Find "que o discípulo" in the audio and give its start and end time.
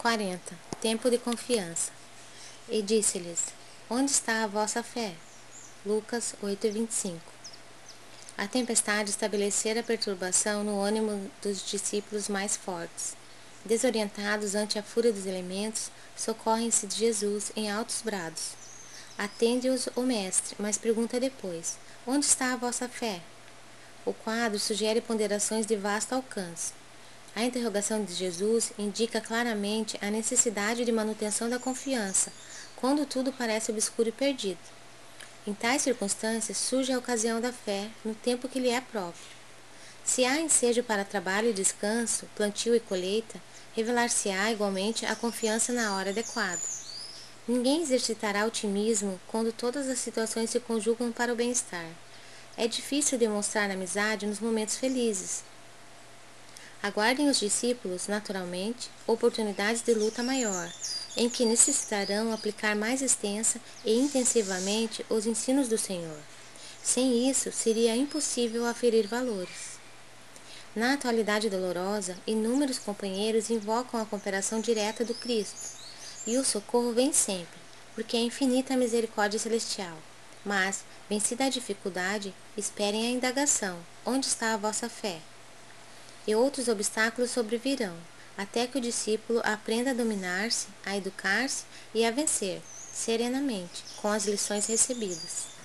88.66-89.40